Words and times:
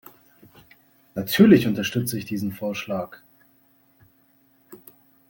Natürlich 1.13 1.67
unterstütze 1.67 2.17
ich 2.17 2.25
diesen 2.25 2.51
Vorschlag. 2.51 3.17